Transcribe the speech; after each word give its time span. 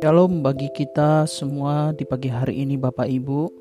Shalom 0.00 0.40
bagi 0.40 0.72
kita 0.72 1.28
semua 1.28 1.92
di 1.92 2.08
pagi 2.08 2.32
hari 2.32 2.64
ini 2.64 2.80
Bapak 2.80 3.04
Ibu. 3.04 3.52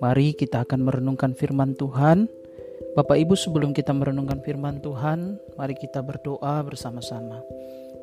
Mari 0.00 0.32
kita 0.32 0.64
akan 0.64 0.80
merenungkan 0.80 1.36
firman 1.36 1.76
Tuhan. 1.76 2.24
Bapak 2.96 3.20
Ibu 3.20 3.36
sebelum 3.36 3.76
kita 3.76 3.92
merenungkan 3.92 4.40
firman 4.40 4.80
Tuhan 4.80 5.36
Mari 5.60 5.76
kita 5.76 6.00
berdoa 6.00 6.64
bersama-sama. 6.64 7.44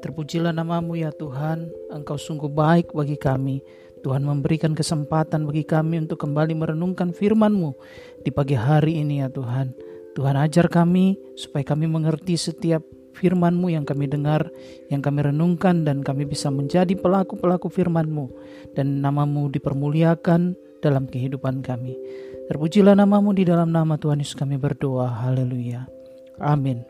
Terpujilah 0.06 0.54
namamu 0.54 0.94
ya 0.94 1.10
Tuhan. 1.10 1.74
Engkau 1.90 2.22
sungguh 2.22 2.54
baik 2.54 2.94
bagi 2.94 3.18
kami. 3.18 3.66
Tuhan 4.06 4.22
memberikan 4.22 4.78
kesempatan 4.78 5.50
bagi 5.50 5.66
kami 5.66 6.06
untuk 6.06 6.22
kembali 6.22 6.54
merenungkan 6.54 7.18
firman-Mu 7.18 7.74
di 8.22 8.30
pagi 8.30 8.54
hari 8.54 9.02
ini 9.02 9.26
ya 9.26 9.34
Tuhan. 9.34 9.74
Tuhan 10.14 10.38
ajar 10.38 10.70
kami 10.70 11.18
supaya 11.34 11.66
kami 11.66 11.90
mengerti 11.90 12.38
setiap 12.38 12.86
firman-Mu 13.18 13.74
yang 13.74 13.84
kami 13.84 14.06
dengar, 14.06 14.46
yang 14.94 15.02
kami 15.02 15.26
renungkan 15.26 15.82
dan 15.82 16.06
kami 16.06 16.30
bisa 16.30 16.54
menjadi 16.54 16.94
pelaku-pelaku 16.94 17.74
firman-Mu 17.74 18.30
dan 18.78 19.02
namamu 19.02 19.50
dipermuliakan 19.50 20.54
dalam 20.86 21.10
kehidupan 21.10 21.66
kami. 21.66 21.98
Terpujilah 22.48 22.94
namamu 22.94 23.34
di 23.34 23.44
dalam 23.44 23.74
nama 23.74 23.98
Tuhan 23.98 24.22
Yesus 24.22 24.38
kami 24.38 24.62
berdoa. 24.62 25.10
Haleluya. 25.10 25.90
Amin. 26.38 26.86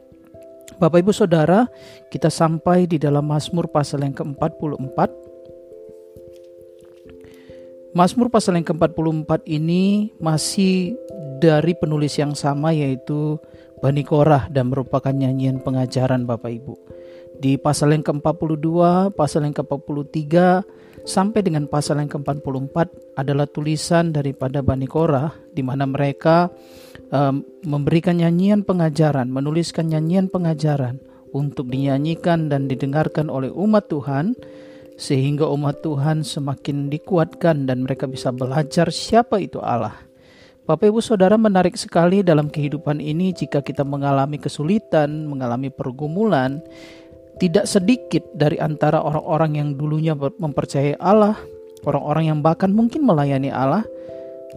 Bapak 0.77 1.01
Ibu 1.01 1.15
Saudara, 1.15 1.65
kita 2.11 2.27
sampai 2.27 2.85
di 2.85 2.99
dalam 2.99 3.25
Mazmur 3.25 3.71
pasal 3.71 4.03
yang 4.03 4.13
ke-44. 4.13 4.99
Mazmur 7.97 8.29
pasal 8.29 8.61
yang 8.61 8.67
ke-44 8.67 9.47
ini 9.49 10.13
masih 10.21 10.93
dari 11.41 11.73
penulis 11.73 12.13
yang 12.21 12.37
sama 12.37 12.69
yaitu 12.69 13.41
Bani 13.77 14.01
Korah 14.01 14.49
dan 14.49 14.73
merupakan 14.73 15.13
nyanyian 15.13 15.61
pengajaran 15.61 16.25
Bapak 16.25 16.49
Ibu. 16.49 16.75
Di 17.37 17.61
pasal 17.61 17.93
yang 17.93 18.01
ke-42, 18.01 18.67
pasal 19.13 19.45
yang 19.45 19.53
ke-43 19.53 20.33
sampai 21.05 21.39
dengan 21.45 21.69
pasal 21.69 22.01
yang 22.01 22.09
ke-44 22.09 22.75
adalah 23.13 23.45
tulisan 23.45 24.09
daripada 24.09 24.65
Bani 24.65 24.89
Korah 24.89 25.29
di 25.53 25.61
mana 25.61 25.85
mereka 25.85 26.49
um, 27.13 27.45
memberikan 27.69 28.17
nyanyian 28.17 28.65
pengajaran, 28.65 29.29
menuliskan 29.29 29.93
nyanyian 29.93 30.33
pengajaran 30.33 30.97
untuk 31.29 31.69
dinyanyikan 31.69 32.49
dan 32.49 32.65
didengarkan 32.65 33.29
oleh 33.29 33.53
umat 33.53 33.85
Tuhan 33.91 34.33
sehingga 34.97 35.45
umat 35.53 35.85
Tuhan 35.85 36.25
semakin 36.25 36.89
dikuatkan 36.89 37.69
dan 37.69 37.85
mereka 37.85 38.09
bisa 38.09 38.33
belajar 38.33 38.89
siapa 38.89 39.37
itu 39.37 39.61
Allah. 39.61 40.06
Bapak 40.67 40.91
Ibu 40.91 40.99
Saudara 40.99 41.39
menarik 41.39 41.79
sekali 41.79 42.19
dalam 42.19 42.51
kehidupan 42.51 42.99
ini 42.99 43.31
jika 43.31 43.63
kita 43.63 43.87
mengalami 43.87 44.35
kesulitan, 44.35 45.23
mengalami 45.31 45.71
pergumulan, 45.71 46.59
tidak 47.39 47.71
sedikit 47.71 48.27
dari 48.35 48.59
antara 48.59 48.99
orang-orang 48.99 49.63
yang 49.63 49.69
dulunya 49.79 50.11
mempercayai 50.19 50.99
Allah, 50.99 51.39
orang-orang 51.87 52.35
yang 52.35 52.39
bahkan 52.43 52.75
mungkin 52.75 53.07
melayani 53.07 53.47
Allah, 53.47 53.87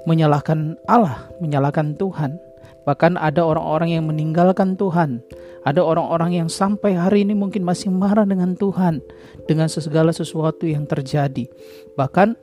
menyalahkan 0.03 0.75
Allah, 0.91 1.31
menyalahkan 1.39 1.95
Tuhan. 1.95 2.43
Bahkan 2.91 3.15
ada 3.15 3.47
orang-orang 3.47 3.95
yang 3.95 4.11
meninggalkan 4.11 4.75
Tuhan. 4.75 5.23
Ada 5.63 5.79
orang-orang 5.79 6.43
yang 6.43 6.49
sampai 6.51 6.99
hari 6.99 7.23
ini 7.23 7.39
mungkin 7.39 7.63
masih 7.63 7.95
marah 7.95 8.27
dengan 8.27 8.59
Tuhan 8.59 8.99
dengan 9.47 9.71
segala 9.71 10.11
sesuatu 10.11 10.67
yang 10.67 10.91
terjadi. 10.91 11.47
Bahkan 11.95 12.35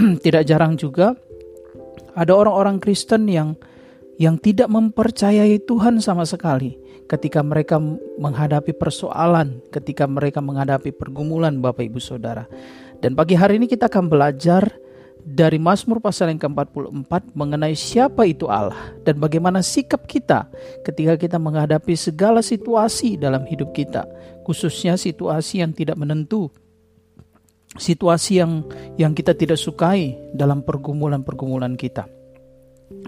tidak 0.24 0.48
jarang 0.48 0.80
juga 0.80 1.12
ada 2.12 2.32
orang-orang 2.36 2.78
Kristen 2.78 3.28
yang 3.28 3.56
yang 4.20 4.36
tidak 4.38 4.68
mempercayai 4.68 5.58
Tuhan 5.64 5.98
sama 5.98 6.28
sekali 6.28 6.76
ketika 7.08 7.42
mereka 7.44 7.80
menghadapi 8.20 8.72
persoalan, 8.76 9.60
ketika 9.68 10.08
mereka 10.08 10.40
menghadapi 10.40 10.94
pergumulan 10.94 11.58
Bapak 11.60 11.84
Ibu 11.84 12.00
Saudara. 12.00 12.46
Dan 13.02 13.18
pagi 13.18 13.34
hari 13.34 13.58
ini 13.58 13.66
kita 13.66 13.90
akan 13.90 14.06
belajar 14.06 14.70
dari 15.22 15.58
Mazmur 15.58 16.02
pasal 16.02 16.34
yang 16.34 16.40
ke-44 16.42 17.34
mengenai 17.34 17.78
siapa 17.78 18.26
itu 18.26 18.50
Allah 18.50 18.94
dan 19.06 19.22
bagaimana 19.22 19.62
sikap 19.62 20.06
kita 20.06 20.50
ketika 20.82 21.14
kita 21.14 21.38
menghadapi 21.38 21.94
segala 21.94 22.42
situasi 22.42 23.18
dalam 23.18 23.46
hidup 23.46 23.70
kita, 23.74 24.06
khususnya 24.42 24.98
situasi 24.98 25.62
yang 25.62 25.70
tidak 25.70 25.94
menentu, 25.98 26.50
situasi 27.76 28.40
yang 28.40 28.66
yang 29.00 29.12
kita 29.16 29.32
tidak 29.32 29.56
sukai 29.56 30.16
dalam 30.36 30.60
pergumulan-pergumulan 30.60 31.76
kita. 31.76 32.04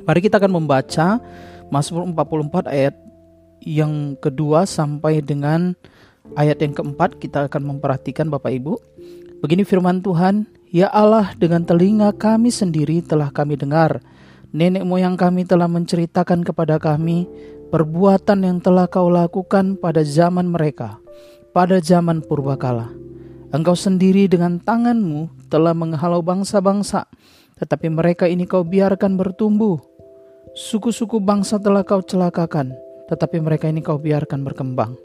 Mari 0.04 0.20
kita 0.24 0.40
akan 0.40 0.52
membaca 0.64 1.20
Mazmur 1.68 2.08
44 2.08 2.72
ayat 2.72 2.94
yang 3.64 4.16
kedua 4.20 4.68
sampai 4.68 5.20
dengan 5.24 5.76
ayat 6.36 6.60
yang 6.60 6.72
keempat 6.76 7.20
kita 7.20 7.48
akan 7.48 7.76
memperhatikan 7.76 8.28
Bapak 8.28 8.52
Ibu. 8.52 8.74
Begini 9.44 9.64
firman 9.64 10.00
Tuhan, 10.00 10.48
Ya 10.72 10.88
Allah 10.88 11.36
dengan 11.36 11.62
telinga 11.62 12.10
kami 12.16 12.48
sendiri 12.48 13.04
telah 13.04 13.28
kami 13.28 13.60
dengar, 13.60 14.00
nenek 14.50 14.82
moyang 14.82 15.14
kami 15.14 15.44
telah 15.44 15.68
menceritakan 15.68 16.42
kepada 16.42 16.80
kami 16.80 17.28
perbuatan 17.68 18.42
yang 18.42 18.58
telah 18.58 18.88
kau 18.88 19.12
lakukan 19.12 19.76
pada 19.76 20.00
zaman 20.02 20.48
mereka, 20.48 20.96
pada 21.52 21.78
zaman 21.78 22.24
purbakala 22.24 23.03
Engkau 23.54 23.78
sendiri 23.78 24.26
dengan 24.26 24.58
tanganmu 24.58 25.46
telah 25.46 25.78
menghalau 25.78 26.26
bangsa-bangsa, 26.26 27.06
tetapi 27.54 27.86
mereka 27.86 28.26
ini 28.26 28.50
kau 28.50 28.66
biarkan 28.66 29.14
bertumbuh. 29.14 29.78
Suku-suku 30.58 31.22
bangsa 31.22 31.62
telah 31.62 31.86
kau 31.86 32.02
celakakan, 32.02 32.74
tetapi 33.06 33.38
mereka 33.38 33.70
ini 33.70 33.78
kau 33.78 33.94
biarkan 33.94 34.42
berkembang. 34.42 34.98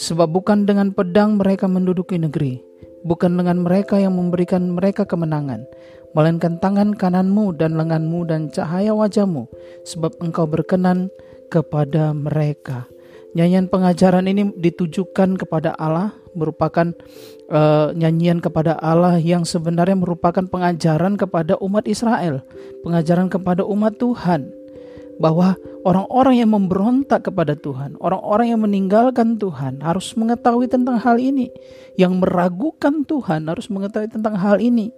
Sebab 0.00 0.32
bukan 0.32 0.64
dengan 0.64 0.96
pedang 0.96 1.36
mereka 1.36 1.68
menduduki 1.68 2.16
negeri, 2.16 2.56
bukan 3.04 3.36
dengan 3.36 3.60
mereka 3.60 4.00
yang 4.00 4.16
memberikan 4.16 4.72
mereka 4.72 5.04
kemenangan, 5.04 5.68
melainkan 6.16 6.56
tangan 6.64 6.96
kananmu 6.96 7.52
dan 7.52 7.76
lenganmu 7.76 8.24
dan 8.24 8.48
cahaya 8.48 8.96
wajahmu, 8.96 9.44
sebab 9.84 10.16
engkau 10.24 10.48
berkenan 10.48 11.12
kepada 11.52 12.16
mereka. 12.16 12.88
Nyanyian 13.36 13.68
pengajaran 13.68 14.24
ini 14.24 14.56
ditujukan 14.56 15.36
kepada 15.36 15.76
Allah, 15.76 16.16
merupakan 16.34 16.92
uh, 17.48 17.94
nyanyian 17.94 18.38
kepada 18.38 18.76
Allah 18.78 19.18
yang 19.18 19.42
sebenarnya 19.48 19.96
merupakan 19.96 20.44
pengajaran 20.44 21.16
kepada 21.18 21.56
umat 21.62 21.88
Israel, 21.88 22.42
pengajaran 22.82 23.32
kepada 23.32 23.62
umat 23.64 23.96
Tuhan. 23.96 24.50
Bahwa 25.14 25.54
orang-orang 25.86 26.42
yang 26.42 26.50
memberontak 26.50 27.30
kepada 27.30 27.54
Tuhan, 27.54 27.94
orang-orang 28.02 28.50
yang 28.50 28.60
meninggalkan 28.66 29.38
Tuhan 29.38 29.78
harus 29.78 30.10
mengetahui 30.18 30.66
tentang 30.66 30.98
hal 30.98 31.22
ini. 31.22 31.54
Yang 31.94 32.18
meragukan 32.18 33.06
Tuhan 33.06 33.46
harus 33.46 33.70
mengetahui 33.70 34.10
tentang 34.10 34.34
hal 34.34 34.58
ini 34.58 34.90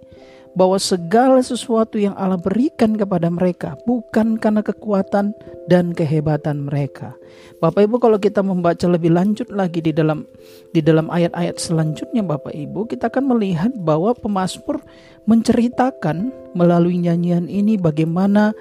bahwa 0.57 0.81
segala 0.81 1.37
sesuatu 1.45 2.01
yang 2.01 2.17
Allah 2.17 2.41
berikan 2.41 2.97
kepada 2.97 3.29
mereka 3.29 3.77
bukan 3.85 4.41
karena 4.41 4.65
kekuatan 4.65 5.37
dan 5.69 5.93
kehebatan 5.93 6.65
mereka. 6.65 7.13
Bapak 7.61 7.85
Ibu 7.85 8.01
kalau 8.01 8.17
kita 8.17 8.41
membaca 8.41 8.89
lebih 8.89 9.13
lanjut 9.13 9.53
lagi 9.53 9.85
di 9.85 9.93
dalam 9.93 10.25
di 10.73 10.81
dalam 10.81 11.13
ayat-ayat 11.13 11.61
selanjutnya 11.61 12.25
Bapak 12.25 12.57
Ibu, 12.57 12.89
kita 12.89 13.13
akan 13.13 13.37
melihat 13.37 13.69
bahwa 13.77 14.17
pemazmur 14.17 14.81
menceritakan 15.29 16.33
melalui 16.57 16.97
nyanyian 16.97 17.45
ini 17.45 17.77
bagaimana 17.77 18.57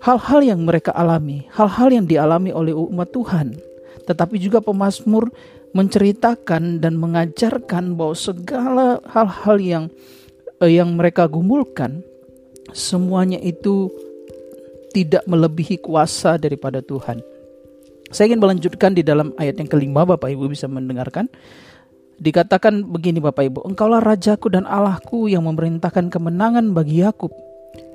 hal-hal 0.00 0.40
yang 0.40 0.64
mereka 0.64 0.96
alami, 0.96 1.44
hal-hal 1.52 1.92
yang 1.92 2.08
dialami 2.08 2.48
oleh 2.48 2.72
umat 2.72 3.12
Tuhan. 3.12 3.60
Tetapi 4.08 4.40
juga 4.40 4.64
pemazmur 4.64 5.28
menceritakan 5.76 6.80
dan 6.80 6.96
mengajarkan 6.96 7.94
bahwa 7.94 8.16
segala 8.16 8.98
hal-hal 9.12 9.56
yang 9.60 9.84
yang 10.68 10.92
mereka 10.92 11.24
gumulkan 11.24 12.04
semuanya 12.76 13.40
itu 13.40 13.88
tidak 14.92 15.24
melebihi 15.24 15.80
kuasa 15.80 16.36
daripada 16.36 16.84
Tuhan. 16.84 17.22
Saya 18.10 18.34
ingin 18.34 18.42
melanjutkan 18.42 18.90
di 18.90 19.06
dalam 19.06 19.30
ayat 19.38 19.62
yang 19.62 19.70
kelima 19.70 20.02
Bapak 20.02 20.34
Ibu 20.34 20.50
bisa 20.50 20.66
mendengarkan. 20.66 21.30
Dikatakan 22.20 22.84
begini 22.84 23.22
Bapak 23.22 23.48
Ibu, 23.48 23.64
Engkaulah 23.64 24.02
Rajaku 24.02 24.52
dan 24.52 24.68
Allahku 24.68 25.30
yang 25.30 25.46
memerintahkan 25.46 26.12
kemenangan 26.12 26.76
bagi 26.76 27.00
Yakub. 27.00 27.32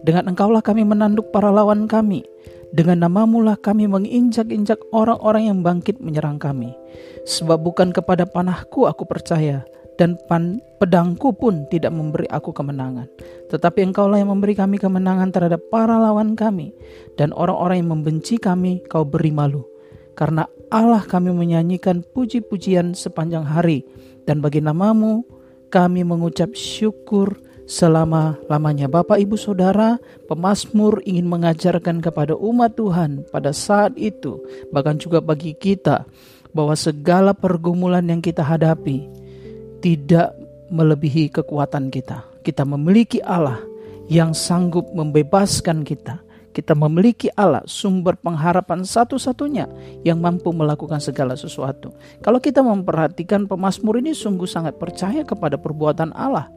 Dengan 0.02 0.34
engkaulah 0.34 0.64
kami 0.64 0.88
menanduk 0.88 1.30
para 1.30 1.52
lawan 1.52 1.86
kami. 1.86 2.24
Dengan 2.74 3.06
namamu 3.06 3.44
lah 3.46 3.60
kami 3.60 3.86
menginjak-injak 3.86 4.82
orang-orang 4.96 5.52
yang 5.52 5.60
bangkit 5.62 6.02
menyerang 6.02 6.42
kami. 6.42 6.74
Sebab 7.28 7.62
bukan 7.62 7.94
kepada 7.94 8.26
panahku 8.26 8.90
aku 8.90 9.06
percaya, 9.06 9.68
dan 9.96 10.20
pan, 10.28 10.60
pedangku 10.80 11.32
pun 11.32 11.68
tidak 11.72 11.96
memberi 11.96 12.28
aku 12.28 12.52
kemenangan. 12.52 13.08
Tetapi 13.52 13.92
engkaulah 13.92 14.20
yang 14.20 14.36
memberi 14.36 14.56
kami 14.56 14.76
kemenangan 14.76 15.32
terhadap 15.32 15.64
para 15.72 15.96
lawan 15.96 16.36
kami, 16.36 16.76
dan 17.16 17.32
orang-orang 17.32 17.84
yang 17.84 17.92
membenci 17.96 18.36
kami 18.36 18.84
kau 18.92 19.08
beri 19.08 19.32
malu. 19.32 19.64
Karena 20.16 20.48
Allah 20.72 21.04
kami 21.04 21.32
menyanyikan 21.32 22.04
puji-pujian 22.16 22.96
sepanjang 22.96 23.48
hari, 23.48 23.84
dan 24.28 24.40
bagi 24.44 24.60
namamu 24.60 25.24
kami 25.72 26.04
mengucap 26.08 26.56
syukur 26.56 27.36
selama-lamanya. 27.66 28.86
Bapak, 28.86 29.18
Ibu, 29.18 29.36
Saudara, 29.36 29.98
pemazmur 30.30 31.02
ingin 31.04 31.26
mengajarkan 31.26 32.00
kepada 32.00 32.38
umat 32.38 32.78
Tuhan 32.78 33.26
pada 33.34 33.52
saat 33.52 33.98
itu, 33.98 34.38
bahkan 34.70 35.02
juga 35.02 35.20
bagi 35.20 35.58
kita, 35.58 36.06
bahwa 36.56 36.78
segala 36.78 37.36
pergumulan 37.36 38.06
yang 38.08 38.24
kita 38.24 38.40
hadapi 38.40 39.25
tidak 39.86 40.34
melebihi 40.74 41.30
kekuatan 41.30 41.94
kita. 41.94 42.26
Kita 42.42 42.66
memiliki 42.66 43.22
Allah 43.22 43.62
yang 44.10 44.34
sanggup 44.34 44.90
membebaskan 44.98 45.86
kita. 45.86 46.26
Kita 46.56 46.74
memiliki 46.74 47.30
Allah, 47.38 47.62
sumber 47.70 48.18
pengharapan 48.18 48.82
satu-satunya 48.82 49.70
yang 50.02 50.24
mampu 50.24 50.50
melakukan 50.56 50.98
segala 50.98 51.38
sesuatu. 51.38 51.94
Kalau 52.26 52.42
kita 52.42 52.66
memperhatikan 52.66 53.46
pemazmur 53.46 54.02
ini 54.02 54.18
sungguh 54.18 54.50
sangat 54.50 54.80
percaya 54.82 55.22
kepada 55.22 55.60
perbuatan 55.60 56.16
Allah. 56.18 56.50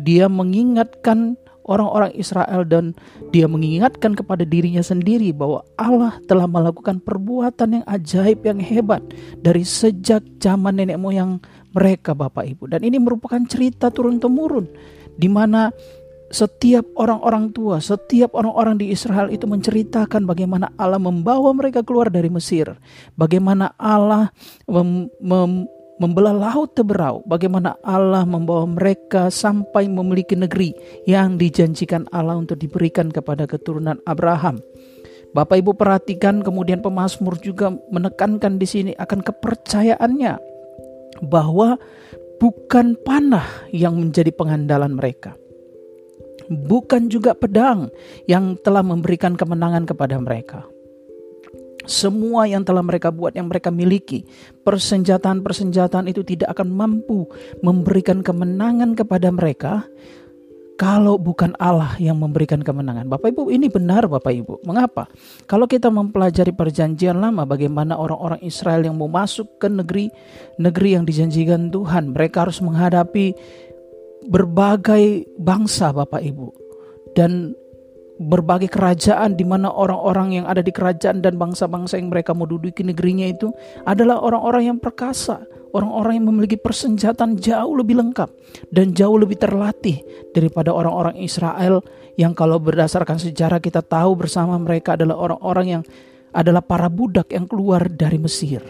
Dia 0.00 0.30
mengingatkan 0.30 1.36
orang-orang 1.70 2.10
Israel 2.16 2.64
dan 2.64 2.96
dia 3.34 3.44
mengingatkan 3.46 4.16
kepada 4.16 4.42
dirinya 4.42 4.80
sendiri 4.80 5.30
bahwa 5.30 5.62
Allah 5.76 6.16
telah 6.26 6.48
melakukan 6.48 6.98
perbuatan 7.02 7.80
yang 7.80 7.84
ajaib 7.86 8.40
yang 8.42 8.58
hebat 8.62 9.02
dari 9.38 9.66
sejak 9.66 10.24
zaman 10.42 10.80
nenek 10.80 10.96
moyang 10.96 11.38
mereka 11.74 12.14
Bapak 12.14 12.46
Ibu. 12.46 12.70
Dan 12.70 12.86
ini 12.86 12.98
merupakan 12.98 13.40
cerita 13.46 13.90
turun 13.90 14.18
temurun 14.18 14.66
di 15.14 15.28
mana 15.28 15.70
setiap 16.30 16.86
orang-orang 16.94 17.50
tua, 17.50 17.82
setiap 17.82 18.38
orang-orang 18.38 18.78
di 18.78 18.94
Israel 18.94 19.34
itu 19.34 19.50
menceritakan 19.50 20.22
bagaimana 20.22 20.70
Allah 20.78 21.02
membawa 21.02 21.50
mereka 21.50 21.82
keluar 21.82 22.06
dari 22.06 22.30
Mesir, 22.30 22.70
bagaimana 23.18 23.74
Allah 23.74 24.30
mem, 24.70 25.10
mem, 25.18 25.66
membelah 25.98 26.30
laut 26.30 26.70
teberau, 26.78 27.26
bagaimana 27.26 27.74
Allah 27.82 28.22
membawa 28.22 28.62
mereka 28.62 29.26
sampai 29.26 29.90
memiliki 29.90 30.38
negeri 30.38 30.70
yang 31.04 31.34
dijanjikan 31.34 32.06
Allah 32.14 32.38
untuk 32.38 32.62
diberikan 32.62 33.10
kepada 33.10 33.50
keturunan 33.50 33.98
Abraham. 34.06 34.62
Bapak 35.30 35.62
Ibu 35.62 35.78
perhatikan. 35.78 36.42
Kemudian 36.42 36.82
pemazmur 36.82 37.38
juga 37.38 37.70
menekankan 37.70 38.58
di 38.58 38.66
sini 38.66 38.92
akan 38.98 39.22
kepercayaannya 39.22 40.49
bahwa 41.18 41.74
bukan 42.38 42.94
panah 43.02 43.66
yang 43.74 43.98
menjadi 43.98 44.30
pengandalan 44.30 44.94
mereka. 44.94 45.34
Bukan 46.50 47.10
juga 47.10 47.34
pedang 47.34 47.90
yang 48.26 48.58
telah 48.62 48.82
memberikan 48.82 49.38
kemenangan 49.38 49.86
kepada 49.86 50.18
mereka 50.18 50.66
semua 51.88 52.44
yang 52.44 52.62
telah 52.62 52.84
mereka 52.84 53.08
buat, 53.08 53.32
yang 53.34 53.48
mereka 53.48 53.72
miliki, 53.72 54.22
persenjataan-persenjataan 54.62 56.06
itu 56.06 56.22
tidak 56.22 56.52
akan 56.54 56.68
mampu 56.70 57.24
memberikan 57.64 58.20
kemenangan 58.20 58.92
kepada 58.94 59.32
mereka 59.32 59.84
kalau 60.80 61.20
bukan 61.20 61.52
Allah 61.60 61.92
yang 62.00 62.16
memberikan 62.16 62.64
kemenangan. 62.64 63.04
Bapak 63.04 63.36
Ibu, 63.36 63.52
ini 63.52 63.68
benar 63.68 64.08
Bapak 64.08 64.32
Ibu. 64.32 64.64
Mengapa? 64.64 65.12
Kalau 65.44 65.68
kita 65.68 65.92
mempelajari 65.92 66.56
perjanjian 66.56 67.20
lama 67.20 67.44
bagaimana 67.44 68.00
orang-orang 68.00 68.40
Israel 68.40 68.88
yang 68.88 68.96
mau 68.96 69.12
masuk 69.12 69.60
ke 69.60 69.68
negeri 69.68 70.08
negeri 70.56 70.96
yang 70.96 71.04
dijanjikan 71.04 71.68
Tuhan, 71.68 72.16
mereka 72.16 72.48
harus 72.48 72.64
menghadapi 72.64 73.36
berbagai 74.24 75.28
bangsa 75.36 75.92
Bapak 75.92 76.24
Ibu. 76.24 76.48
Dan 77.12 77.52
berbagai 78.20 78.72
kerajaan 78.72 79.36
di 79.36 79.44
mana 79.44 79.68
orang-orang 79.68 80.40
yang 80.40 80.46
ada 80.48 80.64
di 80.64 80.72
kerajaan 80.72 81.20
dan 81.20 81.36
bangsa-bangsa 81.36 82.00
yang 82.00 82.08
mereka 82.08 82.32
mau 82.32 82.48
duduki 82.48 82.84
negerinya 82.84 83.28
itu 83.28 83.52
adalah 83.84 84.20
orang-orang 84.20 84.72
yang 84.72 84.78
perkasa, 84.80 85.44
orang-orang 85.74 86.20
yang 86.20 86.26
memiliki 86.30 86.56
persenjataan 86.58 87.38
jauh 87.38 87.74
lebih 87.78 87.98
lengkap 87.98 88.28
dan 88.70 88.92
jauh 88.94 89.16
lebih 89.18 89.38
terlatih 89.38 90.02
daripada 90.34 90.74
orang-orang 90.74 91.18
Israel 91.22 91.82
yang 92.18 92.34
kalau 92.34 92.58
berdasarkan 92.60 93.16
sejarah 93.16 93.62
kita 93.62 93.80
tahu 93.80 94.18
bersama 94.18 94.58
mereka 94.58 94.98
adalah 94.98 95.16
orang-orang 95.16 95.66
yang 95.66 95.82
adalah 96.30 96.62
para 96.62 96.86
budak 96.86 97.34
yang 97.34 97.46
keluar 97.46 97.86
dari 97.90 98.18
Mesir. 98.18 98.62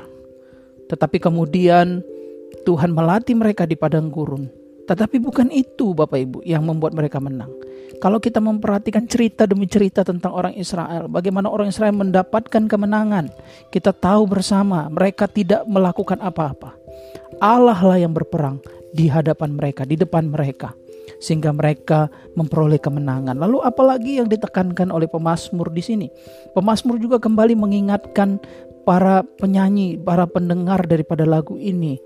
Tetapi 0.89 1.21
kemudian 1.23 2.01
Tuhan 2.65 2.91
melatih 2.93 3.37
mereka 3.37 3.69
di 3.69 3.77
padang 3.77 4.09
gurun. 4.09 4.49
Tetapi 4.91 5.23
bukan 5.23 5.55
itu 5.55 5.95
Bapak 5.95 6.19
Ibu 6.19 6.39
yang 6.43 6.67
membuat 6.67 6.99
mereka 6.99 7.23
menang. 7.23 7.53
Kalau 8.01 8.17
kita 8.17 8.41
memperhatikan 8.41 9.05
cerita 9.05 9.45
demi 9.45 9.69
cerita 9.69 10.01
tentang 10.01 10.33
orang 10.33 10.57
Israel, 10.57 11.05
bagaimana 11.07 11.53
orang 11.53 11.69
Israel 11.69 11.93
mendapatkan 11.93 12.65
kemenangan, 12.65 13.29
kita 13.69 13.93
tahu 13.93 14.25
bersama 14.25 14.89
mereka 14.89 15.29
tidak 15.29 15.69
melakukan 15.69 16.17
apa-apa. 16.17 16.80
Allah 17.41 17.81
lah 17.81 17.99
yang 17.99 18.13
berperang 18.13 18.61
di 18.93 19.09
hadapan 19.09 19.57
mereka, 19.57 19.89
di 19.89 19.97
depan 19.97 20.29
mereka, 20.29 20.77
sehingga 21.19 21.51
mereka 21.57 22.13
memperoleh 22.37 22.77
kemenangan. 22.77 23.41
Lalu 23.41 23.65
apalagi 23.65 24.21
yang 24.21 24.29
ditekankan 24.29 24.93
oleh 24.93 25.09
pemazmur 25.09 25.73
di 25.73 25.83
sini? 25.83 26.07
Pemazmur 26.53 27.01
juga 27.01 27.17
kembali 27.17 27.57
mengingatkan 27.57 28.39
para 28.85 29.25
penyanyi, 29.41 29.97
para 29.97 30.29
pendengar 30.29 30.85
daripada 30.85 31.25
lagu 31.25 31.57
ini. 31.57 31.97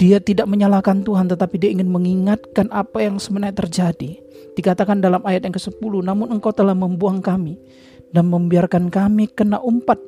Dia 0.00 0.18
tidak 0.18 0.48
menyalahkan 0.50 1.04
Tuhan 1.04 1.30
tetapi 1.30 1.62
dia 1.62 1.70
ingin 1.70 1.92
mengingatkan 1.92 2.66
apa 2.72 3.04
yang 3.04 3.20
sebenarnya 3.20 3.62
terjadi. 3.62 4.18
Dikatakan 4.56 4.98
dalam 5.04 5.22
ayat 5.22 5.46
yang 5.46 5.54
ke-10, 5.54 5.92
namun 6.02 6.32
engkau 6.32 6.50
telah 6.50 6.74
membuang 6.74 7.20
kami 7.20 7.60
dan 8.10 8.28
membiarkan 8.28 8.88
kami 8.88 9.28
kena 9.30 9.60
umpat. 9.60 10.00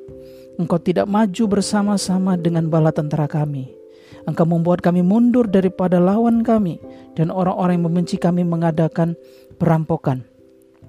Engkau 0.57 0.79
tidak 0.81 1.05
maju 1.05 1.59
bersama-sama 1.59 2.35
dengan 2.35 2.67
bala 2.67 2.89
tentara 2.89 3.29
kami. 3.29 3.84
Engkau 4.25 4.49
membuat 4.49 4.81
kami 4.81 5.05
mundur 5.05 5.45
daripada 5.45 6.01
lawan 6.01 6.41
kami 6.41 6.81
dan 7.13 7.29
orang-orang 7.29 7.77
yang 7.77 7.85
membenci 7.89 8.17
kami 8.17 8.41
mengadakan 8.41 9.13
perampokan. 9.61 10.25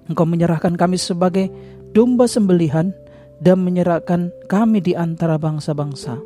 Engkau 0.08 0.24
menyerahkan 0.24 0.74
kami 0.78 0.96
sebagai 0.96 1.52
domba 1.92 2.24
sembelihan 2.24 2.96
dan 3.44 3.60
menyerahkan 3.60 4.32
kami 4.48 4.80
di 4.80 4.96
antara 4.96 5.36
bangsa-bangsa. 5.36 6.16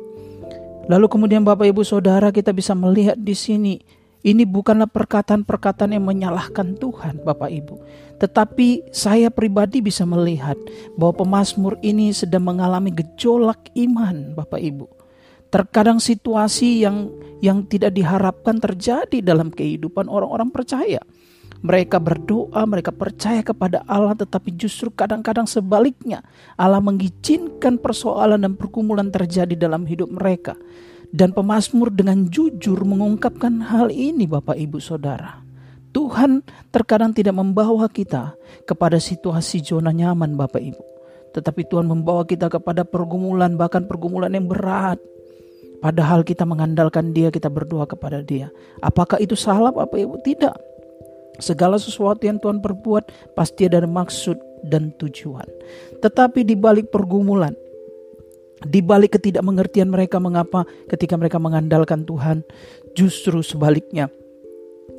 Lalu 0.87 1.05
kemudian 1.11 1.43
Bapak 1.43 1.67
Ibu 1.67 1.83
Saudara 1.83 2.31
kita 2.31 2.55
bisa 2.55 2.71
melihat 2.71 3.19
di 3.19 3.35
sini 3.35 3.75
ini 4.21 4.45
bukanlah 4.45 4.85
perkataan-perkataan 4.85 5.97
yang 5.97 6.05
menyalahkan 6.05 6.77
Tuhan, 6.77 7.25
Bapak 7.25 7.49
Ibu. 7.49 7.75
Tetapi 8.21 8.93
saya 8.93 9.33
pribadi 9.33 9.81
bisa 9.81 10.05
melihat 10.05 10.57
bahwa 10.93 11.25
pemazmur 11.25 11.81
ini 11.81 12.13
sedang 12.13 12.45
mengalami 12.45 12.93
gejolak 12.93 13.73
iman, 13.73 14.37
Bapak 14.37 14.61
Ibu. 14.61 15.00
Terkadang 15.51 15.99
situasi 15.99 16.87
yang 16.87 17.11
yang 17.43 17.67
tidak 17.67 17.91
diharapkan 17.91 18.57
terjadi 18.61 19.19
dalam 19.19 19.51
kehidupan 19.51 20.07
orang-orang 20.07 20.47
percaya. 20.47 21.03
Mereka 21.61 22.01
berdoa, 22.01 22.65
mereka 22.65 22.89
percaya 22.89 23.45
kepada 23.45 23.85
Allah, 23.85 24.17
tetapi 24.17 24.57
justru 24.57 24.89
kadang-kadang 24.89 25.45
sebaliknya 25.45 26.25
Allah 26.57 26.81
mengizinkan 26.81 27.77
persoalan 27.77 28.41
dan 28.41 28.57
pergumulan 28.57 29.13
terjadi 29.13 29.53
dalam 29.53 29.85
hidup 29.85 30.09
mereka 30.09 30.57
dan 31.11 31.35
pemazmur 31.35 31.91
dengan 31.91 32.25
jujur 32.31 32.81
mengungkapkan 32.87 33.61
hal 33.67 33.91
ini 33.91 34.25
Bapak 34.25 34.55
Ibu 34.55 34.79
Saudara. 34.79 35.43
Tuhan 35.91 36.39
terkadang 36.71 37.11
tidak 37.11 37.35
membawa 37.35 37.91
kita 37.91 38.33
kepada 38.63 38.95
situasi 38.95 39.59
zona 39.59 39.91
nyaman 39.91 40.39
Bapak 40.39 40.63
Ibu. 40.63 40.83
Tetapi 41.35 41.67
Tuhan 41.67 41.87
membawa 41.87 42.23
kita 42.23 42.47
kepada 42.47 42.87
pergumulan 42.87 43.59
bahkan 43.59 43.83
pergumulan 43.87 44.31
yang 44.31 44.47
berat. 44.47 44.99
Padahal 45.81 46.21
kita 46.21 46.45
mengandalkan 46.45 47.09
dia, 47.09 47.33
kita 47.33 47.49
berdoa 47.49 47.89
kepada 47.89 48.21
dia. 48.21 48.53
Apakah 48.85 49.17
itu 49.17 49.33
salah 49.33 49.73
Bapak 49.73 49.97
Ibu? 49.97 50.21
Tidak. 50.21 50.55
Segala 51.41 51.81
sesuatu 51.81 52.21
yang 52.21 52.37
Tuhan 52.37 52.61
perbuat 52.61 53.33
pasti 53.33 53.65
ada 53.65 53.81
maksud 53.89 54.37
dan 54.61 54.93
tujuan. 55.01 55.49
Tetapi 56.05 56.45
di 56.45 56.53
balik 56.53 56.93
pergumulan, 56.93 57.57
di 58.61 58.77
balik 58.85 59.17
ketidakmengertian 59.17 59.89
mereka 59.89 60.21
mengapa 60.21 60.69
ketika 60.85 61.17
mereka 61.17 61.41
mengandalkan 61.41 62.05
Tuhan, 62.05 62.45
justru 62.93 63.41
sebaliknya 63.41 64.13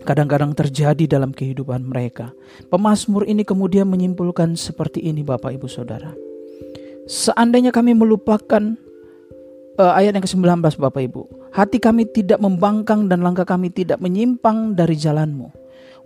kadang-kadang 0.03 0.51
terjadi 0.51 1.07
dalam 1.07 1.31
kehidupan 1.31 1.87
mereka. 1.87 2.35
Pemasmur 2.75 3.23
ini 3.23 3.47
kemudian 3.47 3.87
menyimpulkan 3.87 4.59
seperti 4.59 4.99
ini 5.07 5.23
Bapak 5.23 5.55
Ibu 5.55 5.71
Saudara. 5.71 6.11
Seandainya 7.07 7.71
kami 7.71 7.95
melupakan 7.95 8.75
uh, 9.79 9.93
ayat 9.97 10.17
yang 10.17 10.25
ke-19 10.25 10.81
Bapak 10.81 11.02
Ibu, 11.05 11.23
hati 11.55 11.79
kami 11.79 12.09
tidak 12.09 12.41
membangkang 12.43 13.07
dan 13.07 13.25
langkah 13.25 13.47
kami 13.47 13.73
tidak 13.73 14.00
menyimpang 14.02 14.76
dari 14.76 14.97
jalanmu. 14.99 15.52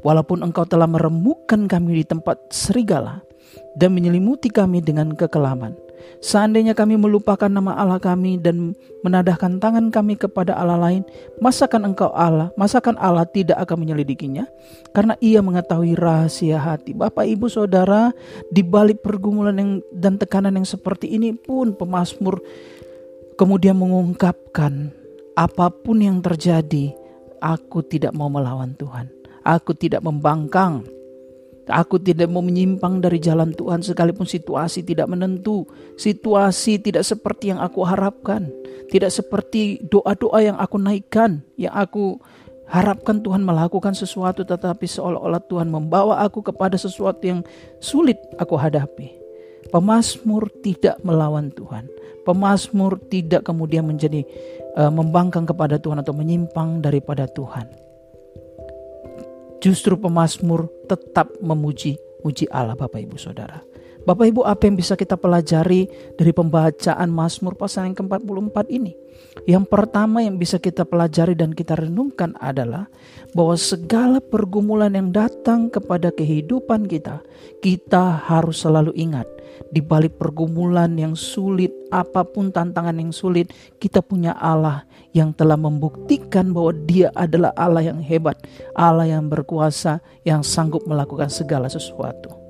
Walaupun 0.05 0.45
engkau 0.45 0.69
telah 0.69 0.87
meremukkan 0.87 1.67
kami 1.67 2.03
di 2.03 2.05
tempat 2.05 2.53
serigala 2.53 3.25
dan 3.75 3.97
menyelimuti 3.97 4.53
kami 4.53 4.85
dengan 4.85 5.17
kekelaman 5.17 5.87
Seandainya 6.17 6.73
kami 6.73 6.97
melupakan 6.97 7.47
nama 7.47 7.77
Allah 7.77 8.01
kami 8.01 8.41
dan 8.41 8.73
menadahkan 9.05 9.61
tangan 9.61 9.93
kami 9.93 10.17
kepada 10.17 10.57
Allah 10.57 10.81
lain, 10.81 11.03
masakan 11.45 11.93
engkau 11.93 12.11
Allah, 12.17 12.51
masakan 12.57 12.97
Allah 12.97 13.29
tidak 13.29 13.61
akan 13.63 13.85
menyelidikinya? 13.85 14.49
Karena 14.97 15.15
ia 15.21 15.45
mengetahui 15.45 15.93
rahasia 15.95 16.57
hati. 16.59 16.97
Bapak, 16.97 17.29
Ibu, 17.29 17.53
Saudara, 17.53 18.11
di 18.49 18.65
balik 18.65 19.05
pergumulan 19.05 19.85
dan 19.93 20.17
tekanan 20.17 20.57
yang 20.57 20.67
seperti 20.67 21.13
ini 21.13 21.37
pun 21.37 21.77
pemazmur 21.77 22.41
kemudian 23.37 23.77
mengungkapkan 23.79 24.93
apa 25.37 25.69
pun 25.69 26.01
yang 26.01 26.25
terjadi, 26.25 26.93
aku 27.41 27.85
tidak 27.85 28.17
mau 28.17 28.33
melawan 28.33 28.73
Tuhan. 28.77 29.13
Aku 29.47 29.79
tidak 29.79 30.03
membangkang 30.03 30.83
Aku 31.67 31.99
tidak 31.99 32.31
mau 32.31 32.47
menyimpang 32.47 33.03
dari 33.03 33.19
jalan 33.19 33.51
Tuhan 33.51 33.83
sekalipun 33.83 34.23
situasi 34.23 34.87
tidak 34.87 35.11
menentu, 35.11 35.67
situasi 35.99 36.79
tidak 36.79 37.03
seperti 37.03 37.51
yang 37.51 37.59
aku 37.59 37.83
harapkan, 37.83 38.55
tidak 38.87 39.11
seperti 39.11 39.83
doa-doa 39.91 40.47
yang 40.47 40.57
aku 40.63 40.79
naikkan, 40.79 41.43
yang 41.59 41.75
aku 41.75 42.23
harapkan 42.71 43.19
Tuhan 43.19 43.43
melakukan 43.43 43.99
sesuatu 43.99 44.47
tetapi 44.47 44.87
seolah-olah 44.87 45.43
Tuhan 45.51 45.67
membawa 45.67 46.23
aku 46.23 46.39
kepada 46.39 46.79
sesuatu 46.79 47.27
yang 47.27 47.43
sulit 47.83 48.19
aku 48.39 48.55
hadapi. 48.55 49.19
Pemasmur 49.75 50.47
tidak 50.63 51.03
melawan 51.03 51.51
Tuhan. 51.51 51.91
Pemasmur 52.27 52.99
tidak 53.07 53.47
kemudian 53.47 53.87
menjadi 53.87 54.27
uh, 54.75 54.91
membangkang 54.91 55.47
kepada 55.47 55.79
Tuhan 55.79 56.03
atau 56.03 56.11
menyimpang 56.11 56.83
daripada 56.83 57.31
Tuhan 57.31 57.87
Justru 59.67 59.97
pemazmur 59.97 60.69
tetap 60.87 61.33
memuji 61.41 61.97
muji 62.21 62.45
Allah 62.53 62.77
Bapak 62.77 63.03
Ibu 63.03 63.17
Saudara. 63.17 63.59
Bapak 64.07 64.23
Ibu 64.23 64.47
apa 64.47 64.71
yang 64.71 64.79
bisa 64.79 64.95
kita 64.95 65.19
pelajari 65.19 65.91
dari 66.15 66.31
pembacaan 66.31 67.11
Mazmur 67.11 67.59
pasal 67.59 67.91
yang 67.91 67.99
ke-44 67.99 68.71
ini? 68.71 68.95
Yang 69.51 69.67
pertama 69.67 70.23
yang 70.23 70.39
bisa 70.39 70.63
kita 70.63 70.87
pelajari 70.87 71.35
dan 71.35 71.51
kita 71.51 71.75
renungkan 71.75 72.39
adalah 72.39 72.87
bahwa 73.35 73.59
segala 73.59 74.23
pergumulan 74.23 74.95
yang 74.95 75.11
datang 75.11 75.67
kepada 75.75 76.15
kehidupan 76.15 76.87
kita, 76.87 77.19
kita 77.59 78.23
harus 78.31 78.63
selalu 78.63 78.95
ingat 78.95 79.27
di 79.75 79.83
balik 79.83 80.23
pergumulan 80.23 80.95
yang 80.95 81.19
sulit, 81.19 81.75
apa 81.91 82.23
pun 82.23 82.55
tantangan 82.55 83.03
yang 83.03 83.11
sulit, 83.11 83.51
kita 83.83 84.07
punya 84.07 84.39
Allah 84.39 84.87
yang 85.19 85.35
telah 85.35 85.59
membuktikan 85.59 86.55
bahwa 86.55 86.71
Dia 86.87 87.11
adalah 87.19 87.51
Allah 87.59 87.91
yang 87.91 87.99
hebat, 87.99 88.39
Allah 88.79 89.11
yang 89.11 89.27
berkuasa, 89.27 89.99
yang 90.23 90.47
sanggup 90.47 90.87
melakukan 90.87 91.27
segala 91.27 91.67
sesuatu. 91.67 92.46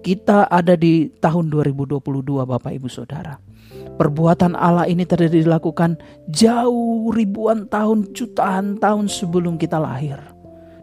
Kita 0.00 0.48
ada 0.48 0.74
di 0.80 1.12
tahun 1.20 1.52
2022 1.52 2.00
Bapak 2.48 2.72
Ibu 2.72 2.88
Saudara. 2.88 3.36
Perbuatan 3.70 4.56
Allah 4.56 4.88
ini 4.88 5.04
terjadi 5.04 5.44
dilakukan 5.44 6.00
jauh 6.32 7.12
ribuan 7.12 7.68
tahun, 7.68 8.16
jutaan 8.16 8.80
tahun 8.80 9.12
sebelum 9.12 9.60
kita 9.60 9.76
lahir. 9.76 10.16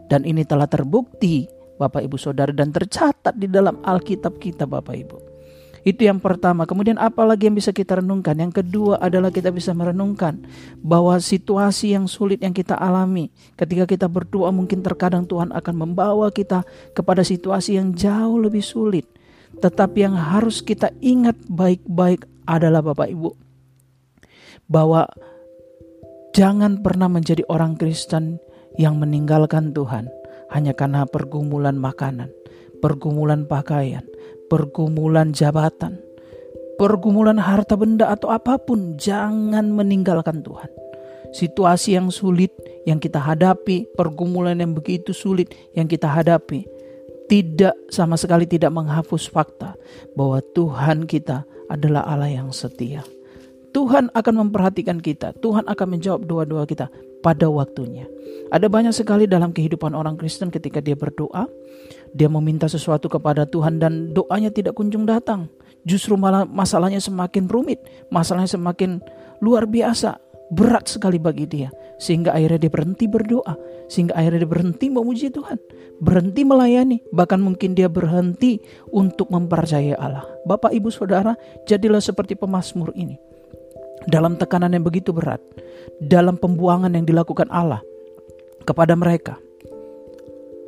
Dan 0.06 0.22
ini 0.22 0.46
telah 0.46 0.70
terbukti 0.70 1.50
Bapak 1.82 2.06
Ibu 2.06 2.14
Saudara 2.14 2.54
dan 2.54 2.70
tercatat 2.70 3.34
di 3.34 3.50
dalam 3.50 3.82
Alkitab 3.82 4.38
kita 4.38 4.70
Bapak 4.70 4.94
Ibu. 4.94 5.27
Itu 5.88 6.04
yang 6.04 6.20
pertama. 6.20 6.68
Kemudian 6.68 7.00
apa 7.00 7.24
lagi 7.24 7.48
yang 7.48 7.56
bisa 7.56 7.72
kita 7.72 8.04
renungkan? 8.04 8.36
Yang 8.36 8.60
kedua 8.60 9.00
adalah 9.00 9.32
kita 9.32 9.48
bisa 9.48 9.72
merenungkan 9.72 10.44
bahwa 10.84 11.16
situasi 11.16 11.96
yang 11.96 12.04
sulit 12.04 12.44
yang 12.44 12.52
kita 12.52 12.76
alami 12.76 13.32
ketika 13.56 13.88
kita 13.88 14.04
berdoa 14.04 14.52
mungkin 14.52 14.84
terkadang 14.84 15.24
Tuhan 15.24 15.48
akan 15.48 15.74
membawa 15.88 16.28
kita 16.28 16.60
kepada 16.92 17.24
situasi 17.24 17.80
yang 17.80 17.96
jauh 17.96 18.36
lebih 18.36 18.60
sulit. 18.60 19.08
Tetapi 19.64 20.04
yang 20.04 20.12
harus 20.12 20.60
kita 20.60 20.92
ingat 21.00 21.40
baik-baik 21.48 22.28
adalah 22.44 22.84
Bapak 22.84 23.08
Ibu 23.08 23.32
bahwa 24.68 25.08
jangan 26.36 26.84
pernah 26.84 27.08
menjadi 27.08 27.48
orang 27.48 27.80
Kristen 27.80 28.36
yang 28.76 29.00
meninggalkan 29.00 29.72
Tuhan 29.72 30.12
hanya 30.52 30.76
karena 30.76 31.08
pergumulan 31.08 31.80
makanan, 31.80 32.28
pergumulan 32.84 33.48
pakaian, 33.48 34.04
pergumulan 34.48 35.30
jabatan, 35.30 36.00
pergumulan 36.80 37.38
harta 37.38 37.76
benda 37.76 38.10
atau 38.12 38.32
apa 38.32 38.56
pun, 38.56 38.96
jangan 38.96 39.70
meninggalkan 39.72 40.40
Tuhan. 40.42 40.68
Situasi 41.28 42.00
yang 42.00 42.08
sulit 42.08 42.50
yang 42.88 42.96
kita 42.96 43.20
hadapi, 43.20 43.84
pergumulan 43.92 44.56
yang 44.56 44.72
begitu 44.72 45.12
sulit 45.12 45.52
yang 45.76 45.84
kita 45.84 46.08
hadapi, 46.08 46.64
tidak 47.28 47.76
sama 47.92 48.16
sekali 48.16 48.48
tidak 48.48 48.72
menghapus 48.72 49.28
fakta 49.28 49.76
bahwa 50.16 50.40
Tuhan 50.56 51.04
kita 51.04 51.44
adalah 51.68 52.08
Allah 52.08 52.32
yang 52.32 52.48
setia. 52.48 53.04
Tuhan 53.76 54.08
akan 54.16 54.48
memperhatikan 54.48 54.98
kita, 54.98 55.36
Tuhan 55.44 55.68
akan 55.68 55.86
menjawab 55.92 56.24
doa-doa 56.24 56.64
kita 56.64 56.88
pada 57.20 57.52
waktunya. 57.52 58.08
Ada 58.48 58.72
banyak 58.72 58.96
sekali 58.96 59.28
dalam 59.28 59.52
kehidupan 59.52 59.92
orang 59.92 60.16
Kristen 60.16 60.48
ketika 60.48 60.80
dia 60.80 60.96
berdoa, 60.96 61.44
dia 62.14 62.28
meminta 62.30 62.68
sesuatu 62.68 63.10
kepada 63.10 63.44
Tuhan 63.48 63.80
dan 63.82 64.12
doanya 64.12 64.52
tidak 64.52 64.76
kunjung 64.78 65.04
datang. 65.04 65.48
Justru 65.86 66.18
malah 66.18 66.44
masalahnya 66.44 67.00
semakin 67.00 67.48
rumit, 67.48 67.80
masalahnya 68.12 68.50
semakin 68.50 69.00
luar 69.40 69.64
biasa, 69.64 70.20
berat 70.52 70.88
sekali 70.88 71.16
bagi 71.16 71.48
dia. 71.48 71.68
Sehingga 71.98 72.34
akhirnya 72.36 72.68
dia 72.68 72.72
berhenti 72.72 73.04
berdoa, 73.10 73.54
sehingga 73.90 74.14
akhirnya 74.14 74.46
dia 74.46 74.50
berhenti 74.50 74.86
memuji 74.92 75.26
Tuhan, 75.34 75.58
berhenti 75.98 76.42
melayani, 76.46 77.02
bahkan 77.10 77.42
mungkin 77.42 77.74
dia 77.74 77.90
berhenti 77.90 78.62
untuk 78.94 79.32
mempercayai 79.32 79.98
Allah. 79.98 80.22
Bapak, 80.46 80.70
ibu, 80.70 80.92
saudara, 80.92 81.34
jadilah 81.66 82.02
seperti 82.02 82.38
pemasmur 82.38 82.94
ini 82.94 83.18
dalam 84.06 84.38
tekanan 84.38 84.76
yang 84.76 84.86
begitu 84.86 85.10
berat, 85.10 85.42
dalam 85.98 86.38
pembuangan 86.38 86.94
yang 86.94 87.02
dilakukan 87.02 87.50
Allah 87.50 87.82
kepada 88.62 88.94
mereka, 88.94 89.40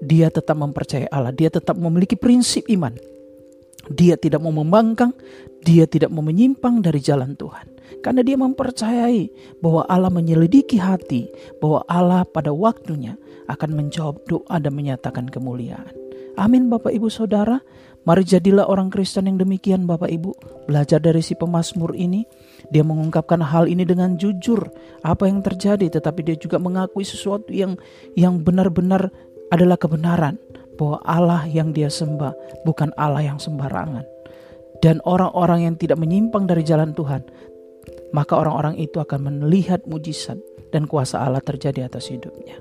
dia 0.01 0.33
tetap 0.33 0.57
mempercayai 0.57 1.09
Allah, 1.13 1.33
dia 1.33 1.53
tetap 1.53 1.77
memiliki 1.77 2.17
prinsip 2.17 2.67
iman. 2.73 2.97
Dia 3.89 4.17
tidak 4.17 4.45
mau 4.45 4.53
membangkang, 4.53 5.13
dia 5.65 5.85
tidak 5.89 6.13
mau 6.13 6.25
menyimpang 6.25 6.85
dari 6.85 7.01
jalan 7.01 7.37
Tuhan. 7.37 7.81
Karena 8.01 8.25
dia 8.25 8.37
mempercayai 8.39 9.29
bahwa 9.61 9.85
Allah 9.85 10.09
menyelidiki 10.09 10.81
hati, 10.81 11.29
bahwa 11.61 11.85
Allah 11.85 12.23
pada 12.25 12.55
waktunya 12.55 13.19
akan 13.51 13.77
menjawab 13.77 14.25
doa 14.25 14.57
dan 14.57 14.73
menyatakan 14.73 15.29
kemuliaan. 15.29 15.93
Amin 16.39 16.71
Bapak 16.71 16.95
Ibu 16.95 17.11
Saudara, 17.11 17.61
mari 18.07 18.25
jadilah 18.25 18.65
orang 18.71 18.89
Kristen 18.89 19.29
yang 19.29 19.37
demikian 19.37 19.85
Bapak 19.85 20.09
Ibu. 20.09 20.33
Belajar 20.71 21.03
dari 21.03 21.21
si 21.21 21.35
pemazmur 21.35 21.93
ini, 21.99 22.25
dia 22.71 22.87
mengungkapkan 22.87 23.43
hal 23.43 23.67
ini 23.67 23.83
dengan 23.83 24.15
jujur 24.15 24.71
apa 25.03 25.27
yang 25.27 25.43
terjadi 25.43 25.89
tetapi 25.89 26.23
dia 26.23 26.37
juga 26.39 26.63
mengakui 26.63 27.03
sesuatu 27.03 27.51
yang 27.51 27.75
yang 28.15 28.39
benar-benar 28.41 29.11
adalah 29.51 29.77
kebenaran 29.77 30.39
bahwa 30.79 30.99
Allah 31.05 31.43
yang 31.51 31.77
dia 31.77 31.93
sembah 31.93 32.65
bukan 32.65 32.95
Allah 32.97 33.27
yang 33.27 33.37
sembarangan. 33.37 34.07
Dan 34.81 35.05
orang-orang 35.05 35.69
yang 35.69 35.75
tidak 35.77 36.01
menyimpang 36.01 36.49
dari 36.49 36.65
jalan 36.65 36.97
Tuhan, 36.97 37.21
maka 38.17 38.33
orang-orang 38.41 38.81
itu 38.81 38.97
akan 38.97 39.45
melihat 39.45 39.85
mujizat 39.85 40.41
dan 40.73 40.89
kuasa 40.89 41.21
Allah 41.21 41.45
terjadi 41.45 41.85
atas 41.85 42.09
hidupnya. 42.09 42.57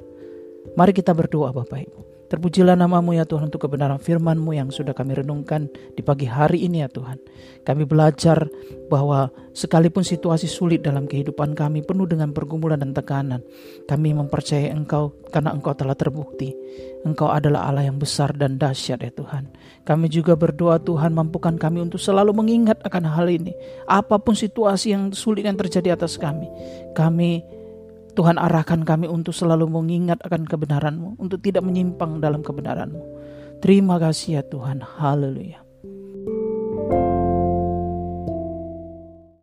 Mari 0.76 0.92
kita 0.92 1.16
berdoa 1.16 1.56
Bapak 1.56 1.80
Ibu. 1.80 2.09
Terpujilah 2.30 2.78
namamu 2.78 3.18
ya 3.18 3.26
Tuhan 3.26 3.50
untuk 3.50 3.66
kebenaran 3.66 3.98
firmanmu 3.98 4.54
yang 4.54 4.70
sudah 4.70 4.94
kami 4.94 5.18
renungkan 5.18 5.66
di 5.98 6.06
pagi 6.06 6.30
hari 6.30 6.62
ini 6.62 6.86
ya 6.86 6.90
Tuhan. 6.90 7.18
Kami 7.66 7.90
belajar 7.90 8.46
bahwa 8.86 9.34
sekalipun 9.58 10.06
situasi 10.06 10.46
sulit 10.46 10.86
dalam 10.86 11.10
kehidupan 11.10 11.58
kami 11.58 11.82
penuh 11.82 12.06
dengan 12.06 12.30
pergumulan 12.30 12.78
dan 12.78 12.94
tekanan. 12.94 13.42
Kami 13.90 14.14
mempercayai 14.14 14.70
Engkau 14.70 15.18
karena 15.34 15.58
Engkau 15.58 15.74
telah 15.74 15.98
terbukti. 15.98 16.54
Engkau 17.02 17.34
adalah 17.34 17.66
Allah 17.66 17.90
yang 17.90 17.98
besar 17.98 18.38
dan 18.38 18.62
dahsyat 18.62 19.02
ya 19.02 19.10
Tuhan. 19.10 19.50
Kami 19.90 20.06
juga 20.06 20.38
berdoa 20.38 20.78
Tuhan 20.78 21.18
mampukan 21.18 21.58
kami 21.58 21.82
untuk 21.82 21.98
selalu 21.98 22.30
mengingat 22.38 22.78
akan 22.86 23.10
hal 23.10 23.26
ini. 23.26 23.58
Apa 23.90 24.22
pun 24.22 24.38
situasi 24.38 24.94
yang 24.94 25.10
sulit 25.18 25.50
yang 25.50 25.58
terjadi 25.58 25.98
atas 25.98 26.22
kami. 26.22 26.46
Kami 26.94 27.59
Tuhan 28.20 28.36
arahkan 28.36 28.84
kami 28.84 29.08
untuk 29.08 29.32
selalu 29.32 29.72
mengingat 29.72 30.20
akan 30.28 30.44
kebenaran-Mu, 30.44 31.24
untuk 31.24 31.40
tidak 31.40 31.64
menyimpang 31.64 32.20
dalam 32.20 32.44
kebenaran-Mu. 32.44 33.00
Terima 33.64 33.96
kasih 33.96 34.36
ya 34.36 34.44
Tuhan. 34.44 34.84
Haleluya. 34.84 35.69